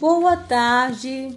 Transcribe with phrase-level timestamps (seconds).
[0.00, 1.36] Boa tarde,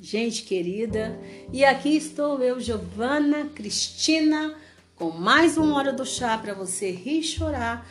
[0.00, 1.20] gente querida.
[1.52, 4.54] E aqui estou eu, Giovana Cristina,
[4.96, 7.86] com mais uma hora do chá para você rir e chorar,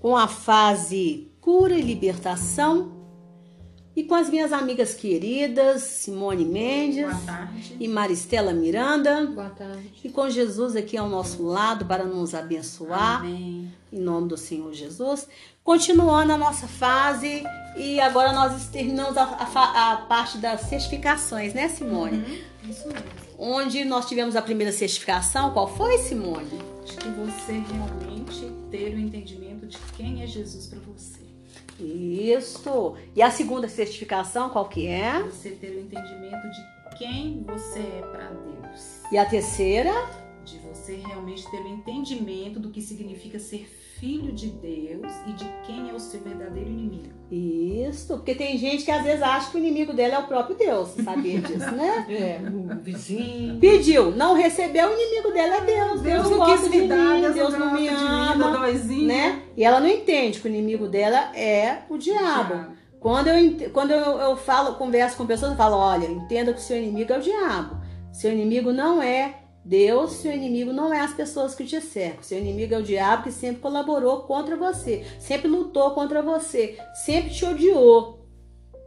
[0.00, 2.99] com a fase cura e libertação.
[3.94, 7.08] E com as minhas amigas queridas, Simone Mendes
[7.78, 9.26] e Maristela Miranda.
[9.26, 9.92] Boa tarde.
[10.04, 13.20] E com Jesus aqui ao nosso lado para nos abençoar.
[13.20, 13.72] Amém.
[13.92, 15.26] Em nome do Senhor Jesus.
[15.64, 17.42] Continuando a nossa fase,
[17.76, 22.18] e agora nós terminamos a, a, a parte das certificações, né, Simone?
[22.18, 23.04] Uhum, isso mesmo.
[23.38, 25.52] Onde nós tivemos a primeira certificação.
[25.52, 26.58] Qual foi, Simone?
[26.84, 31.29] De que você realmente ter o entendimento de quem é Jesus para você.
[31.84, 32.96] Isso.
[33.14, 35.22] E a segunda certificação, qual que é?
[35.22, 39.02] Você ter o entendimento de quem você é para Deus.
[39.10, 39.92] E a terceira?
[40.44, 43.68] De você realmente ter o entendimento do que significa ser
[44.00, 47.10] filho de Deus e de quem é o seu verdadeiro inimigo.
[47.30, 50.56] Isso, porque tem gente que às vezes acha que o inimigo dela é o próprio
[50.56, 52.06] Deus, sabia disso, né?
[52.10, 53.60] É, o vizinho.
[53.60, 56.00] Pediu, não recebeu, o inimigo dela é Deus.
[56.00, 59.42] Deus, não gosta de mim, Deus, Deus não me ama, mim, né?
[59.56, 62.54] E ela não entende que o inimigo dela é o diabo.
[62.54, 62.80] Diabo.
[62.98, 66.62] Quando eu, quando eu, eu falo, converso com pessoas, eu falo, olha, entenda que o
[66.62, 67.76] seu inimigo é o diabo.
[68.12, 72.22] Seu inimigo não é Deus, seu inimigo não é as pessoas que te cercam.
[72.22, 77.30] Seu inimigo é o diabo que sempre colaborou contra você, sempre lutou contra você, sempre
[77.30, 78.20] te odiou.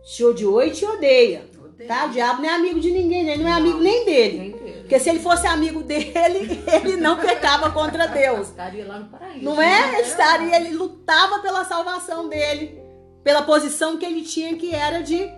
[0.03, 1.45] Te odiou e te odeia.
[1.63, 1.87] Odeio.
[1.87, 2.05] Tá?
[2.05, 3.33] O diabo não é amigo de ninguém, né?
[3.33, 4.37] ele não é amigo nem dele.
[4.39, 4.79] Nem dele.
[4.79, 8.49] Porque se ele fosse amigo dele, ele não pecava contra Deus.
[8.49, 9.45] Estaria lá no paraíso.
[9.45, 9.99] Não é?
[9.99, 12.81] Ele estaria, ele lutava pela salvação dele,
[13.23, 15.31] pela posição que ele tinha, que era de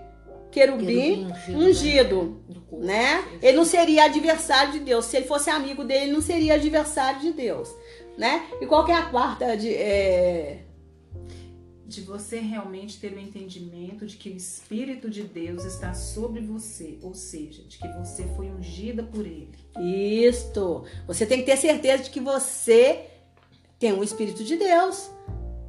[0.55, 3.17] querubim Querubim ungido, né?
[3.21, 3.39] Né?
[3.41, 5.05] Ele não seria adversário de Deus.
[5.05, 7.69] Se ele fosse amigo dele, ele não seria adversário de Deus,
[8.17, 8.47] né?
[8.61, 10.63] E qual que é a quarta de, é,
[11.85, 16.97] De você realmente ter o entendimento de que o Espírito de Deus está sobre você,
[17.01, 19.51] ou seja, de que você foi ungida por Ele.
[20.27, 20.85] Isto.
[21.05, 23.07] Você tem que ter certeza de que você
[23.77, 25.09] tem o Espírito de Deus.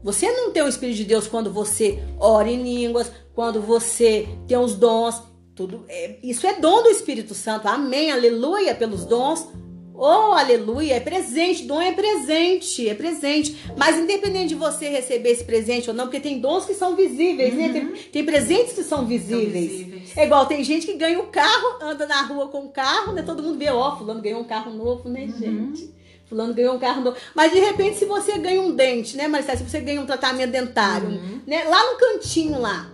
[0.03, 4.56] Você não tem o Espírito de Deus quando você ora em línguas, quando você tem
[4.56, 5.22] os dons.
[5.54, 7.69] Tudo, é- isso é dom do Espírito Santo.
[7.69, 8.10] Amém.
[8.10, 9.47] Aleluia pelos dons.
[9.94, 10.94] Oh, aleluia.
[10.97, 11.64] É presente.
[11.64, 12.88] Dom é presente.
[12.88, 13.56] É presente.
[13.76, 17.54] Mas independente de você receber esse presente ou não, porque tem dons que são visíveis,
[17.54, 17.69] né?
[17.70, 19.70] Tem, tem presentes que são São visíveis.
[19.70, 20.16] visíveis.
[20.16, 23.22] É igual, tem gente que ganha um carro, anda na rua com um carro, né?
[23.22, 25.94] Todo mundo vê, ó, fulano ganhou um carro novo, né, gente?
[26.26, 27.16] Fulano ganhou um carro novo.
[27.34, 29.56] Mas de repente, se você ganha um dente, né, Maricela?
[29.58, 31.08] Se você ganha um tratamento dentário,
[31.47, 31.64] né?
[31.64, 32.91] Lá no cantinho lá.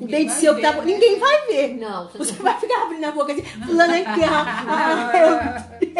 [0.00, 0.72] Um Ninguém dente vai seu que tá.
[0.72, 0.84] ver, né?
[0.86, 1.68] Ninguém vai ver.
[1.78, 2.42] Não, você não.
[2.42, 5.90] vai ficar abrindo a boca assim, fulano aqui, ó.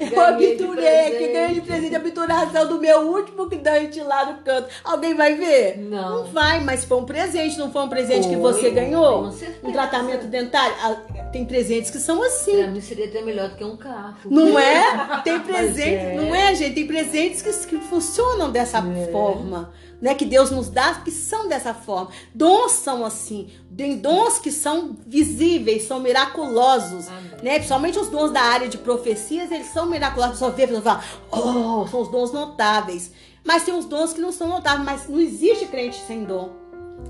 [0.00, 1.32] Eu Ganhei de obturei aqui, presente.
[1.32, 4.68] ganhei de presente a obturação do meu último dente lá no canto.
[4.84, 5.78] Alguém vai ver?
[5.78, 6.18] Não.
[6.18, 9.24] Não vai, mas foi um presente, não foi um presente que você ganhou?
[9.24, 9.60] com certeza.
[9.62, 10.74] Um tratamento dentário?
[10.82, 10.96] Ah,
[11.32, 12.56] Tem presentes que são assim.
[12.56, 14.16] Pra mim seria até melhor do que um carro.
[14.24, 15.20] Não é?
[15.22, 16.14] Tem presentes, é.
[16.16, 16.74] não é, gente?
[16.74, 19.12] Tem presentes que, que funcionam dessa É.
[19.12, 19.70] forma,
[20.00, 20.14] né?
[20.14, 22.10] Que Deus nos dá, que são dessa forma.
[22.34, 23.48] Dons são assim.
[23.76, 27.30] Tem dons que são visíveis, são miraculosos, Amém.
[27.42, 27.54] né?
[27.54, 30.30] Principalmente os dons da área de profecias, eles são miraculosos.
[30.30, 33.12] A pessoa vê, a pessoa fala, oh, são os dons notáveis.
[33.44, 36.50] Mas tem os dons que não são notáveis, mas não existe crente sem dom.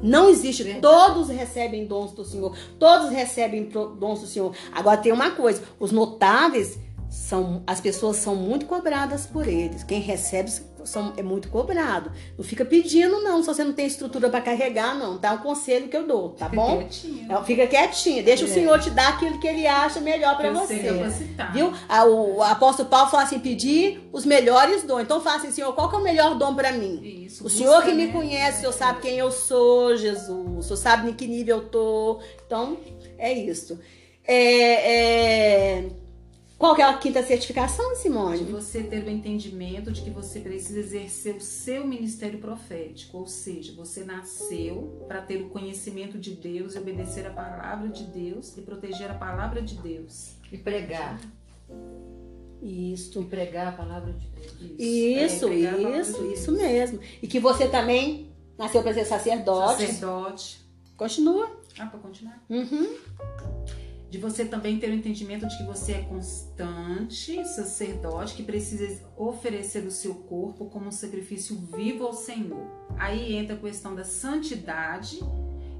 [0.02, 0.62] Não existe.
[0.62, 0.82] Verdade.
[0.82, 2.56] Todos recebem dons do Senhor.
[2.78, 4.54] Todos recebem dons do Senhor.
[4.72, 6.78] Agora tem uma coisa: os notáveis
[7.10, 7.62] são.
[7.66, 9.82] As pessoas são muito cobradas por eles.
[9.84, 10.50] Quem recebe
[10.84, 12.10] são, é muito cobrado.
[12.36, 13.40] Não fica pedindo, não.
[13.42, 15.18] Se você não tem estrutura para carregar, não.
[15.18, 16.78] Tá um conselho que eu dou, tá bom?
[16.78, 17.30] Quietinho.
[17.32, 18.22] É, Fica quietinha.
[18.22, 18.52] Deixa o É.
[18.52, 20.76] Senhor te dar aquilo que ele acha melhor para você.
[21.52, 21.72] Viu?
[21.88, 25.02] Ah, O apóstolo Paulo fala assim: pedir os melhores dons.
[25.02, 27.24] Então fala assim, Senhor, qual que é o melhor dom para mim?
[27.26, 28.12] Isso, O Senhor que me né?
[28.12, 30.30] conhece, o Senhor sabe quem eu sou, Jesus.
[30.58, 32.20] O Senhor sabe em que nível eu tô.
[32.46, 32.78] Então,
[33.18, 33.78] é isso.
[34.26, 34.92] É,
[35.78, 35.84] é,
[36.58, 38.42] Qual que é a quinta certificação, De Simone?
[38.42, 43.72] você ter o entendimento de que você precisa exercer o seu ministério profético, ou seja,
[43.76, 48.62] você nasceu para ter o conhecimento de Deus e obedecer a palavra de Deus e
[48.62, 50.32] proteger a palavra de Deus.
[50.50, 51.20] E pregar.
[52.60, 53.22] Isso.
[53.22, 54.52] E pregar a palavra de Deus.
[54.80, 56.58] Isso, É, isso, de isso Deus.
[56.58, 57.00] mesmo.
[57.22, 59.86] E que você também nasceu para ser sacerdote.
[59.86, 60.60] Sacerdote.
[60.96, 61.48] Continua.
[61.78, 62.42] Ah, para continuar.
[62.50, 62.96] Uhum.
[64.10, 69.84] De você também ter o entendimento de que você é constante, sacerdote, que precisa oferecer
[69.86, 72.66] o seu corpo como um sacrifício vivo ao Senhor.
[72.96, 75.20] Aí entra a questão da santidade,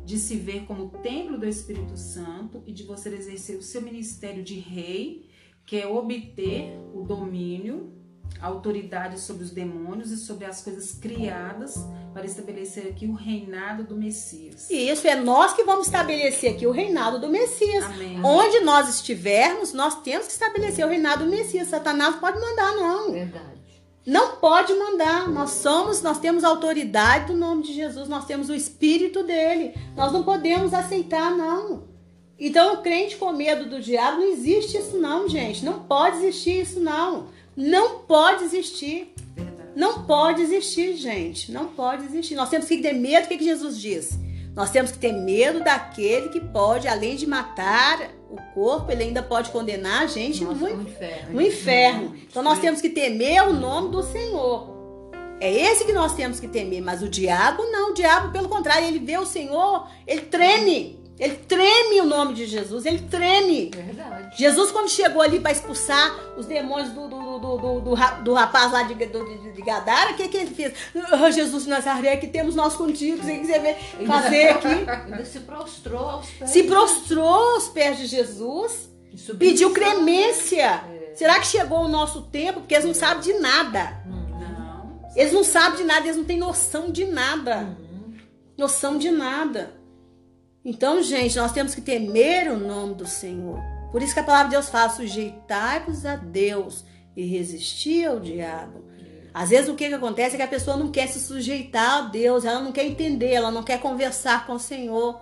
[0.05, 4.43] de se ver como templo do Espírito Santo e de você exercer o seu ministério
[4.43, 5.29] de rei,
[5.67, 7.98] que é obter o domínio
[8.41, 11.77] autoridade sobre os demônios e sobre as coisas criadas
[12.13, 14.71] para estabelecer aqui o reinado do Messias.
[14.71, 17.85] E isso é nós que vamos estabelecer aqui o reinado do Messias.
[17.85, 18.21] Amém.
[18.25, 21.69] Onde nós estivermos, nós temos que estabelecer o reinado do Messias.
[21.69, 23.13] Satanás não pode mandar, não.
[23.13, 23.59] Verdade.
[24.07, 25.29] Não pode mandar.
[25.29, 29.75] Nós somos, nós temos autoridade do nome de Jesus, nós temos o espírito dele.
[29.97, 31.89] Nós não podemos aceitar, não.
[32.41, 35.65] Então, o crente com medo do diabo, não existe isso, não, gente.
[35.65, 37.27] Não pode existir isso, não.
[37.59, 39.13] Não pode existir.
[39.35, 39.71] Verdade.
[39.75, 41.51] Não pode existir, gente.
[41.51, 42.37] Não pode existir.
[42.37, 43.25] Nós temos que ter medo.
[43.25, 44.17] O que, que Jesus diz?
[44.55, 49.23] Nós temos que ter medo daquele que pode, além de matar o corpo, ele ainda
[49.23, 51.33] pode condenar a gente Nossa, no, no inferno.
[51.33, 52.17] no inferno.
[52.31, 54.77] Então nós temos que temer o nome do Senhor.
[55.41, 56.81] É esse que nós temos que temer.
[56.81, 57.91] Mas o diabo não.
[57.91, 60.98] O diabo, pelo contrário, ele vê o Senhor, ele treme.
[61.19, 62.87] Ele treme o nome de Jesus.
[62.87, 63.71] Ele treme.
[63.75, 64.39] Verdade.
[64.39, 68.33] Jesus, quando chegou ali para expulsar os demônios do, do, do, do, do, ra- do
[68.35, 70.75] rapaz lá de, do- de, de Gadara, o que, que ele fez?
[71.11, 74.69] Ah, Jesus de Nazaré, que temos nós contigo, você quiser ver, fazer aqui.
[75.07, 76.51] Ainda se prostrou aos pés.
[76.51, 78.89] Se prostrou aos pés de Jesus,
[79.39, 79.85] pediu no céu.
[79.85, 80.85] clemência.
[81.17, 82.61] Será que chegou o nosso tempo?
[82.61, 84.03] Porque eles não sabem de nada.
[84.07, 85.01] Não.
[85.17, 87.77] Eles não sabem de nada, eles não têm noção de nada.
[87.77, 88.15] Uhum.
[88.57, 89.77] Noção de nada.
[90.65, 93.59] Então, gente, nós temos que temer o nome do Senhor.
[93.91, 96.85] Por isso que a palavra de Deus fala: sujeitai-vos a Deus
[97.17, 98.85] e resistir ao diabo.
[99.33, 102.01] Às vezes o que, que acontece é que a pessoa não quer se sujeitar a
[102.03, 105.21] Deus, ela não quer entender, ela não quer conversar com o Senhor.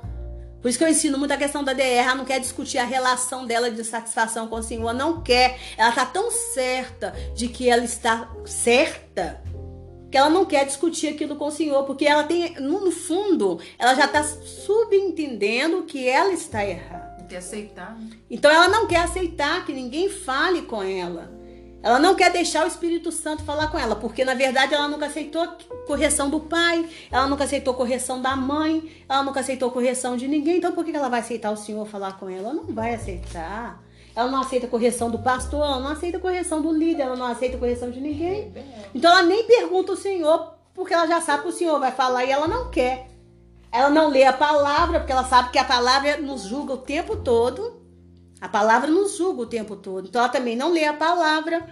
[0.60, 2.84] Por isso que eu ensino muito a questão da DR, ela não quer discutir a
[2.84, 5.58] relação dela de satisfação com o Senhor, não quer.
[5.76, 9.40] Ela está tão certa de que ela está certa
[10.16, 13.94] que ela não quer discutir aquilo com o Senhor, porque ela tem, no, fundo, ela
[13.94, 17.22] já está subentendendo que ela está errada.
[17.28, 17.94] Que aceitar.
[17.98, 18.08] né?
[18.30, 21.30] Então ela não quer aceitar que ninguém fale com ela.
[21.82, 25.04] Ela não quer deixar o Espírito Santo falar com ela, porque na verdade ela nunca
[25.04, 25.46] aceitou
[25.86, 30.56] correção do pai, ela nunca aceitou correção da mãe, ela nunca aceitou correção de ninguém.
[30.56, 32.48] Então por que ela vai aceitar o Senhor falar com ela?
[32.48, 33.84] Ela não vai aceitar.
[34.16, 37.58] Ela não aceita correção do pastor, ela não aceita correção do líder, ela não aceita
[37.58, 38.50] correção de ninguém.
[38.94, 42.24] Então ela nem pergunta o Senhor, porque ela já sabe que o Senhor vai falar
[42.24, 43.10] e ela não quer.
[43.70, 47.16] Ela não lê a palavra, porque ela sabe que a palavra nos julga o tempo
[47.16, 47.82] todo.
[48.40, 50.08] A palavra nos julga o tempo todo.
[50.08, 51.66] Então ela também não lê a palavra.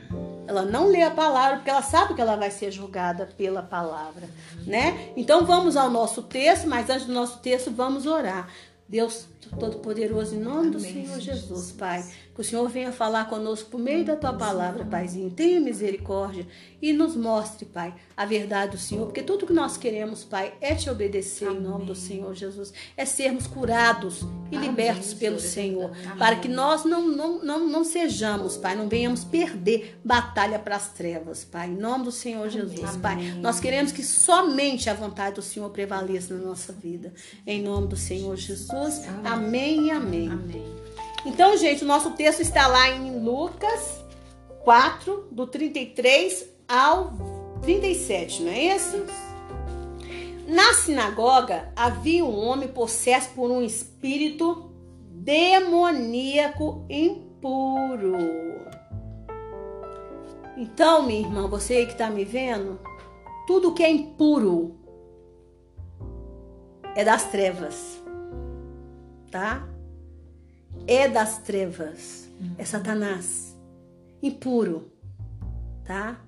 [0.46, 4.28] Ela não lê a palavra porque ela sabe que ela vai ser julgada pela palavra,
[4.66, 5.12] né?
[5.16, 8.50] Então vamos ao nosso texto, mas antes do nosso texto vamos orar.
[8.86, 9.26] Deus
[9.58, 11.72] Todo-Poderoso, em nome do Senhor Jesus.
[11.72, 12.04] Pai,
[12.34, 15.30] que o Senhor venha falar conosco por meio da tua palavra, Paizinho.
[15.30, 16.46] Tenha misericórdia
[16.82, 20.74] e nos mostre, Pai, a verdade do Senhor, porque tudo que nós queremos, Pai, é
[20.74, 25.94] te obedecer em nome do Senhor Jesus, é sermos curados e Amém, libertos pelo Senhor,
[25.94, 30.76] Senhor, para que nós não, não, não, não sejamos, Pai, não venhamos perder batalha para
[30.76, 33.16] as trevas, Pai, em nome do Senhor Jesus, Pai.
[33.40, 37.12] Nós queremos que somente a vontade do Senhor prevaleça na nossa vida,
[37.46, 39.02] em nome do Senhor Jesus.
[39.24, 39.33] Amém
[39.86, 40.30] e amém.
[40.30, 40.74] Amém.
[41.26, 44.04] Então, gente, o nosso texto está lá em Lucas
[44.62, 47.12] 4, do 33 ao
[47.62, 49.04] 37, não é isso?
[50.46, 54.70] Na sinagoga havia um homem possesso por um espírito
[55.10, 58.16] demoníaco impuro.
[60.56, 62.78] Então, minha irmã, você que está me vendo,
[63.46, 64.76] tudo que é impuro
[66.94, 68.02] é das trevas,
[69.34, 69.66] tá?
[70.86, 73.58] é das trevas, é Satanás,
[74.22, 74.92] impuro,
[75.84, 76.20] tá?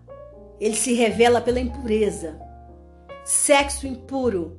[0.58, 2.36] Ele se revela pela impureza,
[3.24, 4.58] sexo impuro.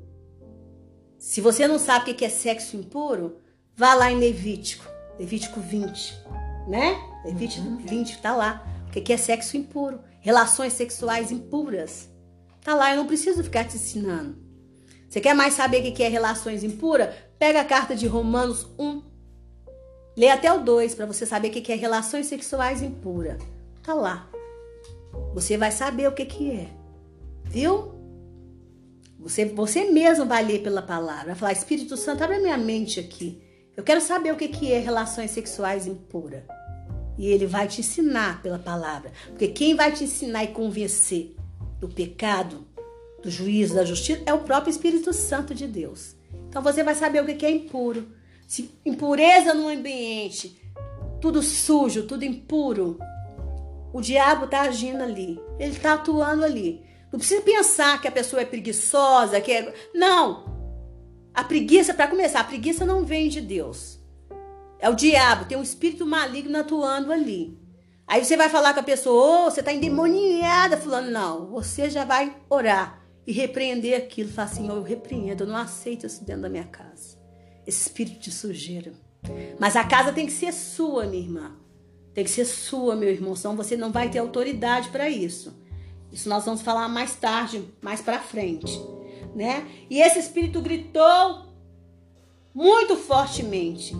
[1.17, 3.37] Se você não sabe o que é sexo impuro,
[3.75, 4.85] vá lá em Levítico,
[5.19, 6.17] Levítico 20,
[6.69, 6.95] né?
[7.25, 8.65] Levítico 20 tá lá.
[8.87, 9.99] O que é sexo impuro?
[10.21, 12.09] Relações sexuais impuras.
[12.61, 14.37] Tá lá, eu não preciso ficar te ensinando.
[15.09, 17.13] Você quer mais saber o que é relações impuras?
[17.39, 19.01] Pega a carta de Romanos 1,
[20.17, 23.39] Lê até o 2 para você saber o que é relações sexuais impuras.
[23.83, 24.27] Tá lá.
[25.35, 26.69] Você vai saber o que que é.
[27.43, 27.93] Viu?
[29.19, 31.27] Você, você mesmo vai ler pela palavra.
[31.27, 33.43] Vai falar, Espírito Santo, abre a minha mente aqui.
[33.75, 36.41] Eu quero saber o que que é relações sexuais impuras.
[37.15, 39.11] E ele vai te ensinar pela palavra.
[39.27, 41.35] Porque quem vai te ensinar e convencer
[41.79, 42.65] do pecado,
[43.21, 46.16] do juízo, da justiça, é o próprio Espírito Santo de Deus.
[46.47, 48.07] Então você vai saber o que é impuro.
[48.47, 50.61] Se impureza no ambiente,
[51.19, 52.97] tudo sujo, tudo impuro,
[53.93, 55.39] o diabo está agindo ali.
[55.59, 56.85] Ele está atuando ali.
[57.11, 59.73] Não precisa pensar que a pessoa é preguiçosa, que é.
[59.93, 60.55] Não!
[61.33, 63.99] A preguiça, para começar, a preguiça não vem de Deus.
[64.79, 67.57] É o diabo, tem um espírito maligno atuando ali.
[68.07, 71.11] Aí você vai falar com a pessoa, ô, você tá endemoniada, fulano.
[71.11, 74.29] Não, você já vai orar e repreender aquilo.
[74.29, 77.17] Falar assim, eu repreendo, eu não aceito isso dentro da minha casa.
[77.67, 78.93] Esse espírito de sujeira.
[79.59, 81.51] Mas a casa tem que ser sua, minha irmã.
[82.13, 85.53] Tem que ser sua, meu irmão, senão você não vai ter autoridade para isso.
[86.11, 88.79] Isso nós vamos falar mais tarde, mais para frente,
[89.35, 89.67] né?
[89.89, 91.45] E esse espírito gritou
[92.53, 93.95] muito fortemente.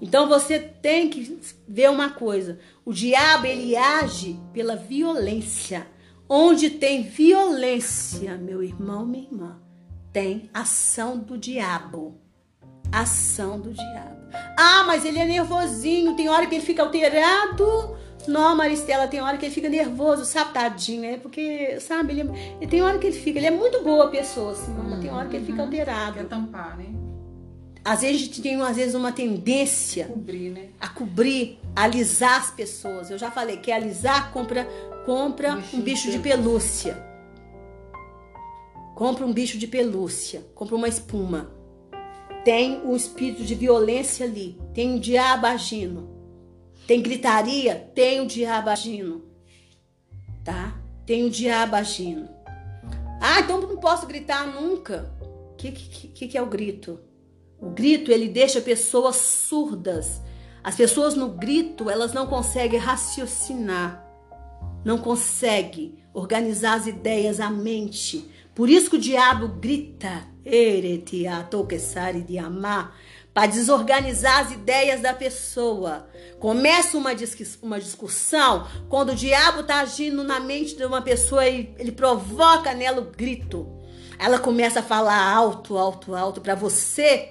[0.00, 5.86] Então você tem que ver uma coisa: o diabo ele age pela violência.
[6.28, 9.58] Onde tem violência, meu irmão, minha irmã,
[10.12, 12.18] tem ação do diabo.
[12.90, 14.14] Ação do diabo.
[14.56, 17.96] Ah, mas ele é nervosinho, tem hora que ele fica alterado.
[18.26, 22.70] Não, Maristela, tem hora que ele fica nervoso, sabe, tadinho, é porque, sabe, ele, ele
[22.70, 25.36] tem hora que ele fica, ele é muito boa pessoa, assim, mas tem hora que
[25.36, 25.64] ele fica Uhum.
[25.66, 26.14] alterado.
[26.14, 26.86] Quer tampar, né?
[27.84, 30.68] Às vezes a gente tem, às vezes, uma tendência Cobrir, né?
[30.80, 33.10] a cobrir, a alisar as pessoas.
[33.10, 34.66] Eu já falei que alisar compra,
[35.04, 36.94] compra Bicho um bicho de pelúcia.
[36.94, 37.14] pelúcia.
[38.94, 41.50] Compra um bicho de pelúcia, compra uma espuma.
[42.44, 46.08] Tem um espírito de violência ali, tem um diabo agindo.
[46.86, 49.24] Tem gritaria, tem um diabo agindo.
[50.44, 50.78] Tá?
[51.06, 52.28] Tem um diabo agindo.
[53.20, 55.10] Ah, então não posso gritar nunca.
[55.52, 57.00] O que, que, que, que é o grito?
[57.58, 60.20] O grito, ele deixa pessoas surdas.
[60.62, 64.03] As pessoas no grito, elas não conseguem raciocinar.
[64.84, 68.30] Não conseguem organizar as ideias, a mente.
[68.54, 70.26] Por isso que o diabo grita,
[72.20, 72.96] de amar,
[73.32, 76.08] para desorganizar as ideias da pessoa.
[76.38, 77.10] Começa uma,
[77.62, 82.72] uma discussão, quando o diabo está agindo na mente de uma pessoa, ele, ele provoca
[82.72, 83.66] nela o grito.
[84.18, 87.30] Ela começa a falar alto, alto, alto, para você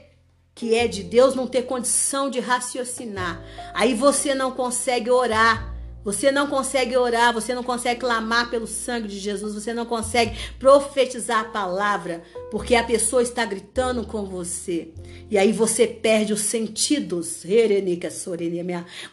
[0.55, 3.41] que é de Deus não ter condição de raciocinar.
[3.73, 5.72] Aí você não consegue orar.
[6.03, 10.37] Você não consegue orar, você não consegue clamar pelo sangue de Jesus, você não consegue
[10.59, 14.89] profetizar a palavra, porque a pessoa está gritando com você.
[15.31, 17.43] E aí você perde os sentidos.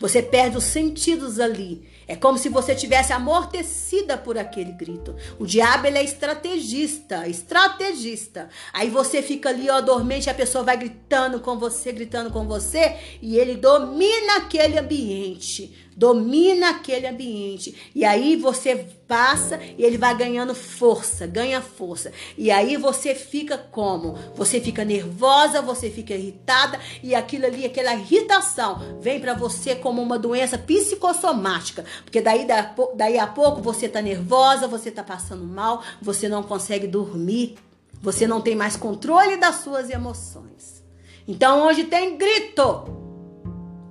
[0.00, 1.82] Você perde os sentidos ali.
[2.10, 5.14] É como se você tivesse amortecida por aquele grito.
[5.38, 8.48] O diabo ele é estrategista, estrategista.
[8.72, 12.96] Aí você fica ali ó dormente, a pessoa vai gritando com você, gritando com você,
[13.22, 17.90] e ele domina aquele ambiente domina aquele ambiente.
[17.94, 22.12] E aí você passa e ele vai ganhando força, ganha força.
[22.38, 24.16] E aí você fica como?
[24.36, 30.00] Você fica nervosa, você fica irritada e aquilo ali, aquela irritação vem para você como
[30.00, 31.84] uma doença psicossomática.
[32.04, 32.46] Porque daí,
[32.94, 37.56] daí a pouco você tá nervosa, você tá passando mal, você não consegue dormir,
[38.00, 40.84] você não tem mais controle das suas emoções.
[41.26, 42.84] Então, onde tem grito,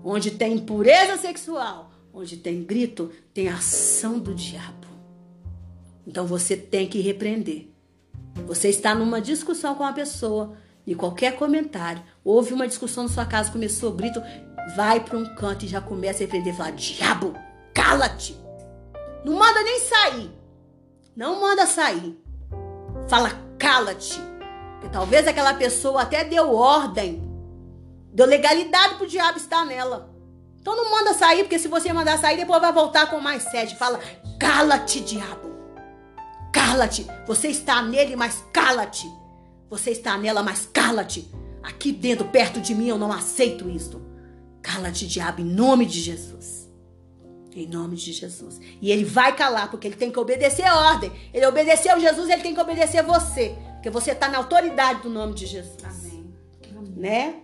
[0.02, 4.79] onde tem impureza sexual, Onde tem grito, tem ação do diabo.
[6.10, 7.68] Então você tem que repreender.
[8.48, 13.26] Você está numa discussão com uma pessoa e qualquer comentário, houve uma discussão na sua
[13.28, 14.20] casa, começou grito,
[14.76, 17.36] vai para um canto e já começa a repreender, fala: "Diabo,
[17.76, 18.36] cala-te".
[19.24, 20.32] Não manda nem sair.
[21.16, 22.20] Não manda sair.
[23.08, 24.20] Fala: "Cala-te".
[24.80, 27.22] Porque talvez aquela pessoa até deu ordem,
[28.12, 30.10] deu legalidade pro diabo estar nela.
[30.60, 33.76] Então não manda sair, porque se você mandar sair, depois vai voltar com mais sede.
[33.76, 34.00] Fala,
[34.40, 35.50] cala-te, diabo.
[36.70, 37.08] Cala-te.
[37.26, 39.12] Você está nele, mas cala-te.
[39.72, 41.28] Você está nela, mas cala-te.
[41.64, 44.00] Aqui dentro, perto de mim, eu não aceito isto.
[44.62, 46.70] Cala-te, diabo, em nome de Jesus.
[47.56, 48.62] Em nome de Jesus.
[48.80, 51.12] E ele vai calar, porque ele tem que obedecer a ordem.
[51.34, 53.56] Ele obedeceu Jesus, ele tem que obedecer você.
[53.74, 55.84] Porque você está na autoridade do nome de Jesus.
[55.84, 56.32] Amém.
[56.96, 57.36] Né?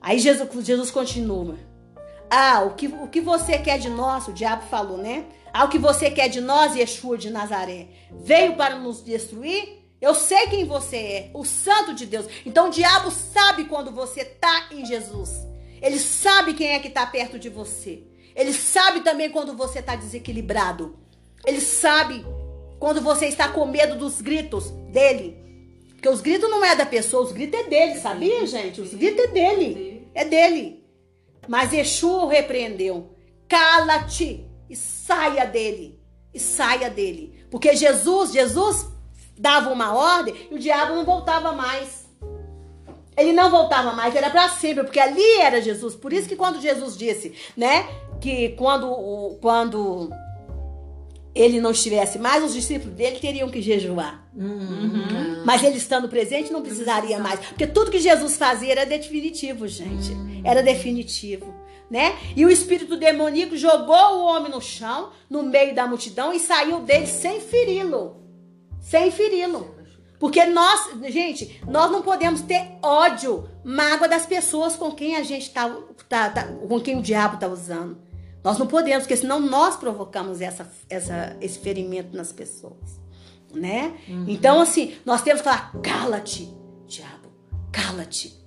[0.00, 1.58] Aí Jesus, Jesus continua.
[2.30, 5.24] Ah, o que, o que você quer de nós, o diabo falou, né?
[5.52, 7.88] Ah, o que você quer de nós, Yeshua de Nazaré?
[8.12, 9.80] Veio para nos destruir?
[10.00, 12.26] Eu sei quem você é, o santo de Deus.
[12.46, 15.30] Então o diabo sabe quando você tá em Jesus.
[15.82, 18.04] Ele sabe quem é que tá perto de você.
[18.34, 20.96] Ele sabe também quando você tá desequilibrado.
[21.44, 22.24] Ele sabe
[22.78, 25.36] quando você está com medo dos gritos dele.
[25.90, 28.80] Porque os gritos não é da pessoa, os gritos é dele, sabia, gente?
[28.80, 30.08] Os gritos é dele.
[30.14, 30.79] É dele.
[31.50, 33.10] Mas Yeshua o repreendeu.
[33.48, 36.00] Cala-te e saia dele.
[36.32, 37.44] E saia dele.
[37.50, 38.86] Porque Jesus, Jesus
[39.36, 42.08] dava uma ordem e o diabo não voltava mais.
[43.16, 45.96] Ele não voltava mais, era para sempre, porque ali era Jesus.
[45.96, 47.84] Por isso que quando Jesus disse, né,
[48.20, 50.08] que quando quando
[51.34, 54.28] ele não estivesse mais, os discípulos dele teriam que jejuar.
[54.34, 55.42] Uhum.
[55.44, 57.40] Mas ele estando presente não precisaria mais.
[57.40, 60.12] Porque tudo que Jesus fazia era definitivo, gente.
[60.44, 61.54] Era definitivo.
[61.90, 62.16] né?
[62.36, 66.80] E o espírito demoníaco jogou o homem no chão, no meio da multidão, e saiu
[66.80, 68.16] dele sem feri-lo.
[68.80, 69.74] Sem feri-lo.
[70.18, 75.50] Porque nós, gente, nós não podemos ter ódio, mágoa das pessoas com quem a gente
[75.50, 75.68] tá,
[76.08, 77.98] tá, tá com quem o diabo tá usando.
[78.42, 83.00] Nós não podemos, porque senão nós provocamos essa, essa, esse ferimento nas pessoas,
[83.54, 83.94] né?
[84.08, 84.24] Uhum.
[84.28, 86.48] Então, assim, nós temos que falar, cala-te,
[86.86, 87.28] diabo,
[87.70, 88.38] cala-te.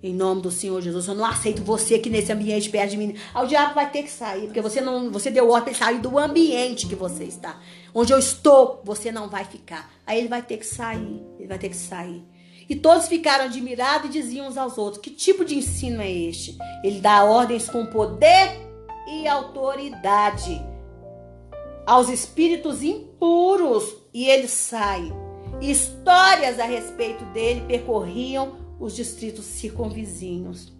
[0.00, 3.16] Em nome do Senhor Jesus, eu não aceito você aqui nesse ambiente perto de mim.
[3.34, 5.98] Ah, o diabo vai ter que sair, porque você não, você deu ordem para sair
[5.98, 7.58] do ambiente que você está.
[7.92, 9.90] Onde eu estou, você não vai ficar.
[10.06, 12.22] Aí ele vai ter que sair, ele vai ter que sair.
[12.68, 16.56] E todos ficaram admirados e diziam uns aos outros: Que tipo de ensino é este?
[16.84, 18.67] Ele dá ordens com poder
[19.08, 20.64] e autoridade
[21.86, 25.10] aos espíritos impuros e ele sai.
[25.60, 30.72] Histórias a respeito dele percorriam os distritos circunvizinhos.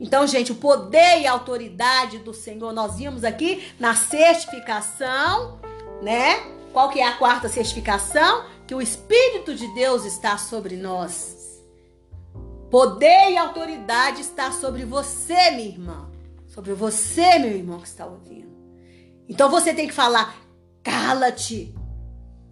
[0.00, 5.60] Então, gente, o poder e a autoridade do Senhor, nós vimos aqui na certificação,
[6.02, 6.40] né?
[6.72, 8.46] Qual que é a quarta certificação?
[8.66, 11.62] Que o Espírito de Deus está sobre nós.
[12.70, 16.11] Poder e autoridade está sobre você, minha irmã.
[16.52, 18.52] Sobre você, meu irmão que está ouvindo.
[19.28, 20.36] Então você tem que falar:
[20.82, 21.74] cala-te.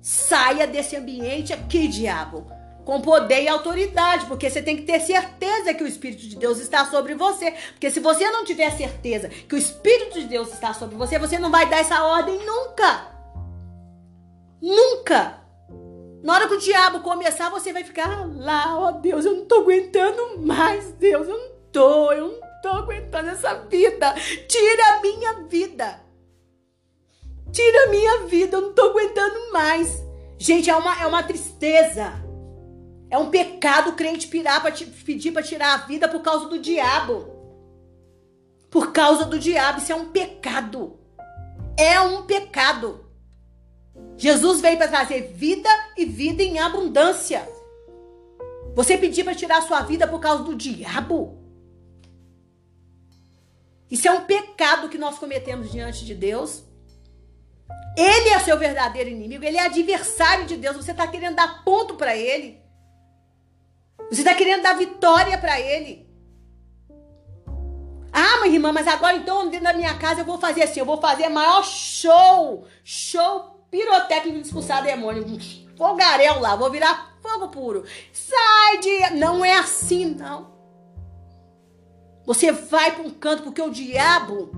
[0.00, 2.50] Saia desse ambiente aqui, diabo
[2.84, 6.58] com poder e autoridade, porque você tem que ter certeza que o Espírito de Deus
[6.58, 7.52] está sobre você.
[7.72, 11.38] Porque se você não tiver certeza que o Espírito de Deus está sobre você, você
[11.38, 13.06] não vai dar essa ordem nunca.
[14.60, 15.40] Nunca.
[16.22, 19.44] Na hora que o diabo começar, você vai ficar lá, ó oh, Deus, eu não
[19.44, 24.14] tô aguentando mais, Deus, eu não tô, eu não tô aguentando essa vida.
[24.48, 26.00] Tira a minha vida.
[27.52, 30.02] Tira a minha vida, eu não tô aguentando mais.
[30.38, 32.30] Gente, é uma, é uma tristeza
[33.10, 34.72] é um pecado o crente pirar para
[35.04, 37.28] pedir para tirar a vida por causa do diabo.
[38.70, 40.96] Por causa do diabo, isso é um pecado.
[41.76, 43.04] É um pecado.
[44.16, 45.68] Jesus veio para trazer vida
[45.98, 47.48] e vida em abundância.
[48.76, 51.39] Você pedir para tirar a sua vida por causa do diabo?
[53.90, 56.62] Isso é um pecado que nós cometemos diante de Deus.
[57.96, 60.76] Ele é seu verdadeiro inimigo, ele é adversário de Deus.
[60.76, 62.62] Você está querendo dar ponto para ele.
[64.10, 66.08] Você está querendo dar vitória para ele.
[68.12, 70.86] Ah, minha irmã, mas agora então dentro da minha casa eu vou fazer assim, eu
[70.86, 75.24] vou fazer maior show, show pirotécnico de expulsar demônio,
[75.76, 77.84] fogaréu lá, vou virar fogo puro.
[78.12, 80.59] Sai de, não é assim não.
[82.30, 84.52] Você vai para um canto porque o diabo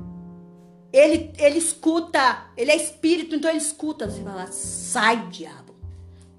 [0.93, 5.75] ele ele escuta, ele é espírito, então ele escuta, você lá, sai diabo.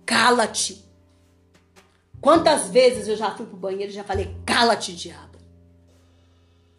[0.05, 0.85] Cala-te.
[2.21, 5.39] Quantas vezes eu já fui pro banheiro e já falei: cala-te, diabo.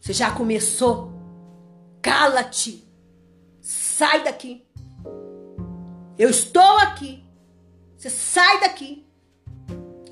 [0.01, 1.13] Você já começou?
[2.01, 2.87] Cala-te.
[3.61, 4.65] Sai daqui.
[6.17, 7.25] Eu estou aqui.
[7.97, 9.05] Você sai daqui.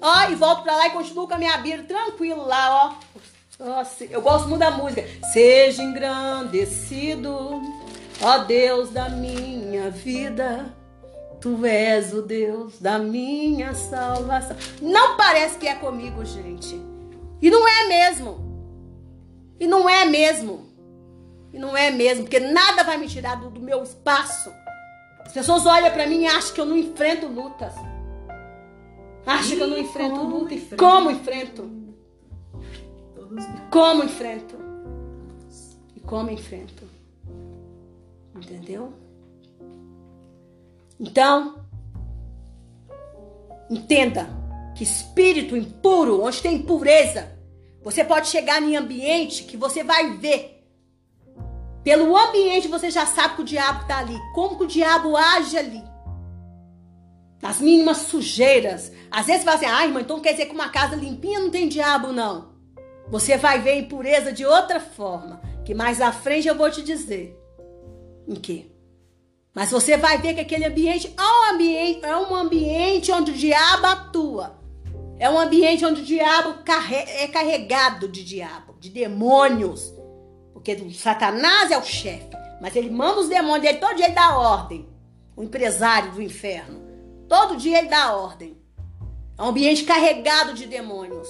[0.00, 3.11] Ó, e volto pra lá e continuo com a minha Bíblia tranquilo lá, ó.
[3.64, 5.04] Nossa, eu gosto muito da música.
[5.32, 7.62] Seja engrandecido,
[8.20, 10.74] ó Deus da minha vida.
[11.40, 14.56] Tu és o Deus da minha salvação.
[14.80, 16.74] Não parece que é comigo, gente.
[17.40, 18.40] E não é mesmo.
[19.60, 20.66] E não é mesmo.
[21.52, 24.52] E não é mesmo, porque nada vai me tirar do, do meu espaço.
[25.24, 27.74] As pessoas olham para mim e acham que eu não enfrento lutas.
[29.24, 30.54] Acham que eu não enfrento luta.
[30.54, 30.76] Enfrento?
[30.76, 31.81] Como enfrento?
[33.70, 34.56] Como enfrento?
[35.96, 36.88] E como enfrento?
[38.34, 38.92] Entendeu?
[40.98, 41.64] Então,
[43.68, 44.28] entenda
[44.74, 47.32] que espírito impuro, onde tem impureza,
[47.82, 50.64] você pode chegar em ambiente que você vai ver.
[51.82, 54.18] Pelo ambiente você já sabe que o diabo está ali.
[54.34, 55.82] Como que o diabo age ali?
[57.42, 58.92] Nas mínimas sujeiras.
[59.10, 61.50] Às vezes você fala assim, ah, irmã, então quer dizer que uma casa limpinha não
[61.50, 62.51] tem diabo, não.
[63.12, 65.42] Você vai ver impureza de outra forma.
[65.66, 67.38] Que mais à frente eu vou te dizer.
[68.26, 68.70] Em quê?
[69.54, 73.34] Mas você vai ver que aquele ambiente é um ambiente, é um ambiente onde o
[73.34, 74.58] diabo atua.
[75.18, 79.92] É um ambiente onde o diabo é carregado de diabo, de demônios.
[80.54, 82.30] Porque Satanás é o chefe.
[82.62, 84.88] Mas ele manda os demônios dele, todo dia ele dá ordem.
[85.36, 86.80] O empresário do inferno.
[87.28, 88.56] Todo dia ele dá ordem.
[89.36, 91.28] É um ambiente carregado de demônios.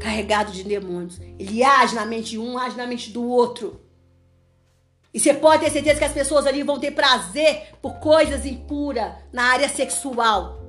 [0.00, 1.20] Carregado de demônios.
[1.38, 3.80] Ele age na mente de um, age na mente do outro.
[5.12, 9.12] E você pode ter certeza que as pessoas ali vão ter prazer por coisas impuras
[9.32, 10.62] na área sexual.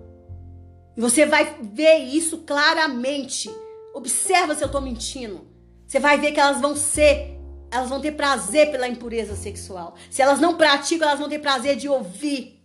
[0.95, 3.49] E você vai ver isso claramente.
[3.93, 5.47] Observa se eu estou mentindo.
[5.85, 7.39] Você vai ver que elas vão ser
[7.71, 9.95] elas vão ter prazer pela impureza sexual.
[10.09, 12.59] Se elas não praticam, elas vão ter prazer de ouvir.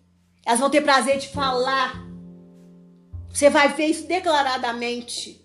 [0.47, 2.03] Elas vão ter prazer de falar.
[3.33, 5.44] Você vai ver isso declaradamente.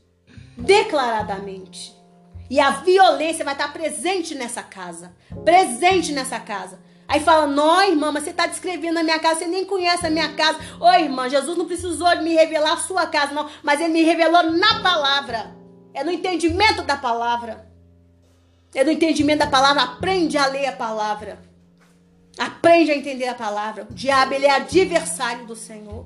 [0.60, 1.98] Declaradamente.
[2.50, 5.14] E a violência vai estar presente nessa casa.
[5.46, 6.80] Presente nessa casa.
[7.08, 10.12] Aí fala, não, irmã, mas você está descrevendo a minha casa, você nem conhece a
[10.12, 10.60] minha casa.
[10.80, 13.50] Ô, irmã, Jesus não precisou me revelar a sua casa, não.
[13.64, 15.56] Mas ele me revelou na palavra.
[15.94, 17.68] É no entendimento da palavra.
[18.76, 19.82] É no entendimento da palavra.
[19.82, 21.40] Aprende a ler a palavra.
[22.38, 23.88] Aprende a entender a palavra.
[23.90, 26.06] O diabo, ele é adversário do Senhor.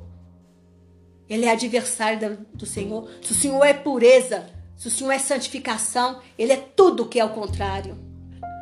[1.29, 3.09] Ele é adversário do Senhor.
[3.21, 7.25] Se o Senhor é pureza, se o Senhor é santificação, ele é tudo que é
[7.25, 7.97] o contrário.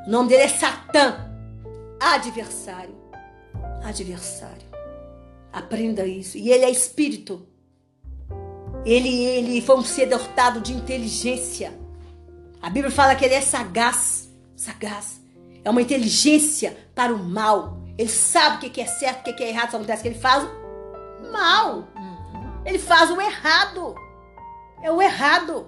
[0.08, 1.32] O nome dele é Satã.
[2.00, 2.96] Adversário.
[3.84, 4.68] Adversário.
[5.52, 6.38] Aprenda isso.
[6.38, 7.48] E ele é espírito.
[8.86, 11.74] Ele, ele foi um ser dotado de inteligência.
[12.62, 14.30] A Bíblia fala que ele é sagaz.
[14.56, 15.22] Sagaz.
[15.64, 17.78] É uma inteligência para o mal.
[17.98, 19.72] Ele sabe o que é certo, o que é errado.
[19.72, 20.48] Só acontece que ele faz
[21.32, 21.88] mal.
[22.66, 23.96] Ele faz o errado.
[24.82, 25.68] É o errado.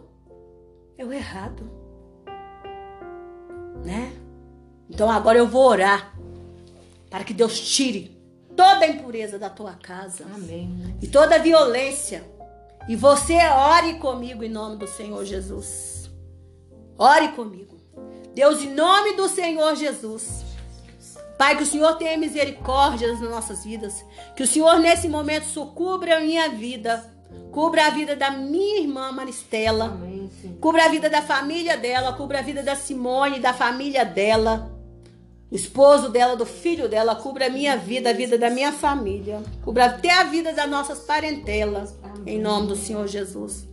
[0.97, 1.69] É o errado.
[3.83, 4.13] Né?
[4.89, 6.13] Então agora eu vou orar
[7.09, 8.17] para que Deus tire
[8.55, 10.25] toda a impureza da tua casa.
[10.33, 10.97] Amém.
[11.01, 12.23] E toda a violência.
[12.87, 16.11] E você ore comigo em nome do Senhor Jesus.
[16.97, 17.77] Ore comigo.
[18.33, 20.42] Deus, em nome do Senhor Jesus.
[21.43, 24.05] Pai, que o Senhor tenha misericórdia nas nossas vidas.
[24.33, 27.03] Que o Senhor, nesse momento, sucubra a minha vida.
[27.51, 29.87] Cubra a vida da minha irmã Maristela.
[29.87, 30.31] Amém.
[30.61, 32.13] Cubra a vida da família dela.
[32.13, 34.71] Cubra a vida da Simone, da família dela.
[35.51, 37.13] O esposo dela, do filho dela.
[37.13, 39.43] Cubra a minha vida, a vida da minha família.
[39.65, 41.93] Cubra até a vida das nossas parentelas.
[42.25, 43.67] Em nome do Senhor Jesus.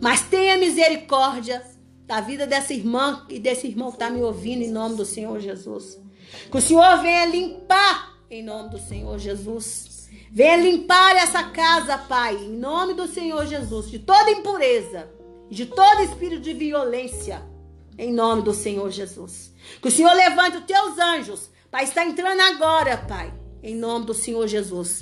[0.00, 1.62] Mas tenha misericórdia
[2.08, 5.38] da vida dessa irmã e desse irmão que está me ouvindo em nome do Senhor
[5.38, 6.02] Jesus.
[6.50, 10.08] Que o Senhor venha limpar em nome do Senhor Jesus.
[10.30, 15.08] Venha limpar essa casa, Pai, em nome do Senhor Jesus, de toda impureza
[15.50, 17.42] de todo espírito de violência,
[17.98, 19.52] em nome do Senhor Jesus.
[19.80, 23.32] Que o Senhor levante os teus anjos, Pai, está entrando agora, Pai,
[23.62, 25.00] em nome do Senhor Jesus.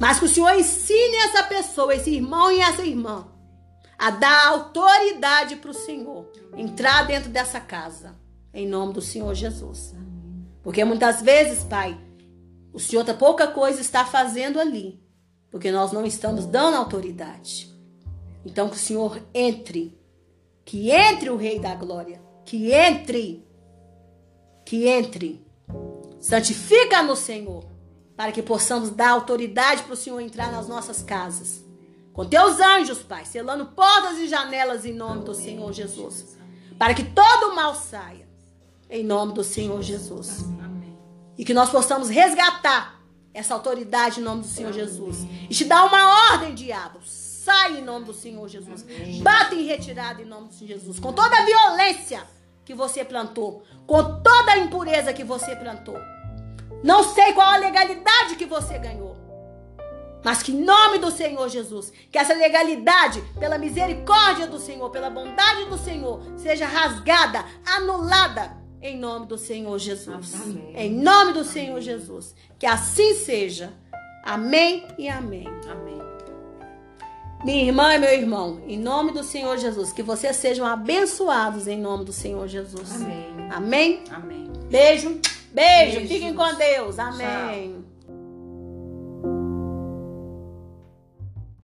[0.00, 3.26] Mas que o Senhor ensine essa pessoa, esse irmão e essa irmã,
[3.98, 8.16] a dar autoridade para o Senhor entrar dentro dessa casa,
[8.54, 9.94] em nome do Senhor Jesus.
[10.68, 11.98] Porque muitas vezes, Pai,
[12.74, 15.02] o Senhor tá pouca coisa está fazendo ali,
[15.50, 17.74] porque nós não estamos dando autoridade.
[18.44, 19.98] Então que o Senhor entre,
[20.66, 23.48] que entre o Rei da Glória, que entre,
[24.62, 25.42] que entre.
[26.20, 27.64] Santifica no Senhor,
[28.14, 31.64] para que possamos dar autoridade para o Senhor entrar nas nossas casas.
[32.12, 36.36] Com teus anjos, Pai, selando portas e janelas em nome do Senhor Jesus.
[36.78, 38.27] Para que todo o mal saia.
[38.90, 40.44] Em nome do Senhor Jesus.
[40.62, 40.98] Amém.
[41.36, 42.98] E que nós possamos resgatar
[43.34, 45.26] essa autoridade em nome do Senhor Jesus.
[45.48, 47.00] E te dar uma ordem, diabo.
[47.04, 48.84] Sai em nome do Senhor Jesus.
[49.22, 50.98] Bata em retirada em nome do Senhor Jesus.
[50.98, 52.22] Com toda a violência
[52.64, 53.62] que você plantou.
[53.86, 55.98] Com toda a impureza que você plantou.
[56.82, 59.16] Não sei qual a legalidade que você ganhou.
[60.24, 65.08] Mas que em nome do Senhor Jesus, que essa legalidade, pela misericórdia do Senhor, pela
[65.08, 70.34] bondade do Senhor, seja rasgada, anulada, em nome do Senhor Jesus.
[70.34, 70.72] Amém.
[70.74, 72.34] Em nome do Senhor Jesus.
[72.58, 73.72] Que assim seja.
[74.24, 75.46] Amém e amém.
[75.70, 75.98] Amém.
[77.44, 81.80] Minha irmã e meu irmão, em nome do Senhor Jesus, que vocês sejam abençoados em
[81.80, 82.96] nome do Senhor Jesus.
[82.96, 83.26] Amém.
[83.50, 84.04] Amém?
[84.10, 84.52] Amém.
[84.68, 85.20] Beijo.
[85.52, 85.98] Beijo.
[85.98, 86.08] Beijo.
[86.08, 86.98] Fiquem com Deus.
[86.98, 87.87] Amém.